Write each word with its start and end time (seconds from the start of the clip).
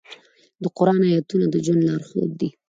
د 0.61 0.63
قرآن 0.77 0.99
آیاتونه 1.09 1.45
د 1.49 1.55
ژوند 1.65 1.81
لارښود 1.87 2.31
دي. 2.39 2.49